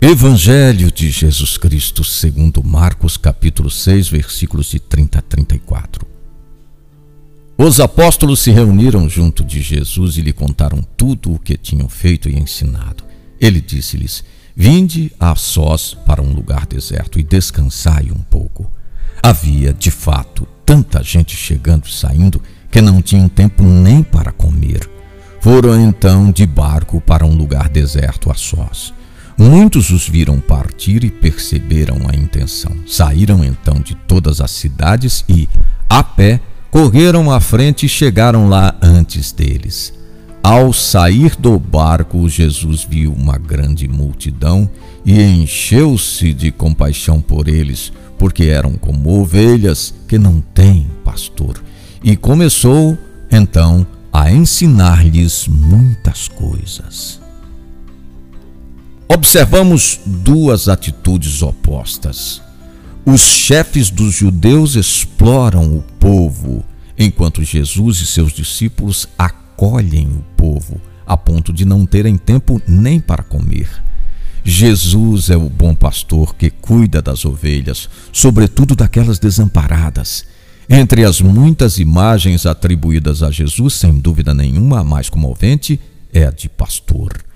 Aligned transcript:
Evangelho 0.00 0.92
de 0.92 1.10
Jesus 1.10 1.56
Cristo, 1.56 2.04
segundo 2.04 2.62
Marcos, 2.62 3.16
capítulo 3.16 3.68
6, 3.68 4.08
versículos 4.08 4.70
de 4.70 4.78
30 4.78 5.18
a 5.18 5.22
34. 5.22 6.06
Os 7.58 7.80
apóstolos 7.80 8.38
se 8.38 8.52
reuniram 8.52 9.08
junto 9.08 9.42
de 9.42 9.60
Jesus 9.60 10.16
e 10.16 10.20
lhe 10.20 10.32
contaram 10.32 10.86
tudo 10.96 11.34
o 11.34 11.38
que 11.38 11.56
tinham 11.56 11.88
feito 11.88 12.28
e 12.28 12.38
ensinado. 12.38 13.02
Ele 13.40 13.60
disse-lhes: 13.60 14.22
Vinde 14.54 15.10
a 15.18 15.34
sós 15.34 15.94
para 16.06 16.22
um 16.22 16.32
lugar 16.32 16.64
deserto 16.64 17.18
e 17.18 17.24
descansai 17.24 18.12
um 18.12 18.22
pouco. 18.22 18.70
Havia, 19.20 19.74
de 19.74 19.90
fato, 19.90 20.46
tanta 20.64 21.02
gente 21.02 21.34
chegando 21.34 21.86
e 21.88 21.92
saindo 21.92 22.40
que 22.70 22.80
não 22.80 23.02
tinham 23.02 23.28
tempo 23.28 23.64
nem 23.64 24.04
para 24.04 24.30
comer. 24.30 24.88
Foram 25.40 25.80
então 25.80 26.30
de 26.30 26.46
barco 26.46 27.00
para 27.00 27.26
um 27.26 27.36
lugar 27.36 27.68
deserto 27.68 28.30
a 28.30 28.34
sós. 28.34 28.96
Muitos 29.38 29.90
os 29.90 30.08
viram 30.08 30.40
partir 30.40 31.04
e 31.04 31.12
perceberam 31.12 31.98
a 32.08 32.16
intenção. 32.16 32.74
Saíram 32.88 33.44
então 33.44 33.80
de 33.80 33.94
todas 33.94 34.40
as 34.40 34.50
cidades 34.50 35.24
e, 35.28 35.48
a 35.88 36.02
pé, 36.02 36.40
correram 36.72 37.30
à 37.30 37.38
frente 37.38 37.86
e 37.86 37.88
chegaram 37.88 38.48
lá 38.48 38.74
antes 38.82 39.30
deles. 39.30 39.94
Ao 40.42 40.72
sair 40.72 41.36
do 41.36 41.56
barco, 41.56 42.28
Jesus 42.28 42.82
viu 42.82 43.12
uma 43.12 43.38
grande 43.38 43.86
multidão 43.86 44.68
e 45.06 45.22
encheu-se 45.22 46.34
de 46.34 46.50
compaixão 46.50 47.20
por 47.20 47.46
eles, 47.46 47.92
porque 48.18 48.44
eram 48.44 48.72
como 48.72 49.20
ovelhas 49.20 49.94
que 50.08 50.18
não 50.18 50.40
têm 50.40 50.88
pastor. 51.04 51.62
E 52.02 52.16
começou, 52.16 52.98
então, 53.30 53.86
a 54.12 54.32
ensinar-lhes 54.32 55.46
muitas 55.46 56.26
coisas 56.26 57.17
observamos 59.08 60.00
duas 60.04 60.68
atitudes 60.68 61.42
opostas. 61.42 62.42
Os 63.06 63.22
chefes 63.22 63.88
dos 63.88 64.14
judeus 64.14 64.76
exploram 64.76 65.76
o 65.76 65.82
povo, 65.98 66.62
enquanto 66.98 67.42
Jesus 67.42 68.00
e 68.00 68.06
seus 68.06 68.32
discípulos 68.32 69.08
acolhem 69.18 70.08
o 70.08 70.24
povo, 70.36 70.78
a 71.06 71.16
ponto 71.16 71.52
de 71.52 71.64
não 71.64 71.86
terem 71.86 72.18
tempo 72.18 72.60
nem 72.68 73.00
para 73.00 73.22
comer. 73.22 73.68
Jesus 74.44 75.30
é 75.30 75.36
o 75.36 75.48
bom 75.48 75.74
pastor 75.74 76.34
que 76.34 76.50
cuida 76.50 77.00
das 77.00 77.24
ovelhas, 77.24 77.88
sobretudo 78.12 78.76
daquelas 78.76 79.18
desamparadas. 79.18 80.24
Entre 80.68 81.02
as 81.02 81.20
muitas 81.20 81.78
imagens 81.78 82.44
atribuídas 82.44 83.22
a 83.22 83.30
Jesus, 83.30 83.74
sem 83.74 83.98
dúvida 83.98 84.34
nenhuma, 84.34 84.80
a 84.80 84.84
mais 84.84 85.08
comovente 85.08 85.80
é 86.12 86.26
a 86.26 86.30
de 86.30 86.48
pastor. 86.48 87.27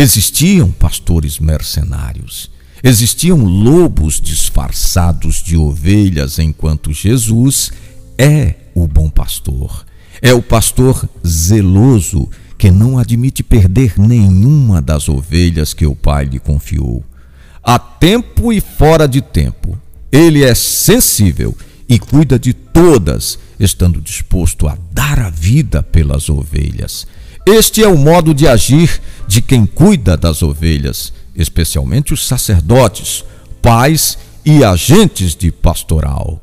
Existiam 0.00 0.70
pastores 0.70 1.38
mercenários, 1.38 2.50
existiam 2.82 3.44
lobos 3.44 4.18
disfarçados 4.18 5.42
de 5.42 5.58
ovelhas, 5.58 6.38
enquanto 6.38 6.90
Jesus 6.90 7.70
é 8.16 8.54
o 8.74 8.86
bom 8.86 9.10
pastor. 9.10 9.84
É 10.22 10.32
o 10.32 10.40
pastor 10.40 11.06
zeloso 11.22 12.30
que 12.56 12.70
não 12.70 12.96
admite 12.96 13.42
perder 13.42 13.98
nenhuma 13.98 14.80
das 14.80 15.06
ovelhas 15.06 15.74
que 15.74 15.84
o 15.84 15.94
Pai 15.94 16.24
lhe 16.24 16.38
confiou. 16.38 17.04
A 17.62 17.78
tempo 17.78 18.54
e 18.54 18.58
fora 18.62 19.06
de 19.06 19.20
tempo, 19.20 19.78
ele 20.10 20.42
é 20.42 20.54
sensível 20.54 21.54
e 21.86 21.98
cuida 21.98 22.38
de 22.38 22.54
todas, 22.54 23.38
estando 23.58 24.00
disposto 24.00 24.66
a 24.66 24.78
dar 24.90 25.18
a 25.18 25.28
vida 25.28 25.82
pelas 25.82 26.30
ovelhas. 26.30 27.06
Este 27.46 27.82
é 27.82 27.88
o 27.88 27.98
modo 27.98 28.32
de 28.32 28.46
agir 28.46 29.00
de 29.30 29.40
quem 29.40 29.64
cuida 29.64 30.16
das 30.16 30.42
ovelhas, 30.42 31.12
especialmente 31.36 32.12
os 32.12 32.26
sacerdotes, 32.26 33.24
pais 33.62 34.18
e 34.44 34.64
agentes 34.64 35.36
de 35.36 35.52
pastoral. 35.52 36.42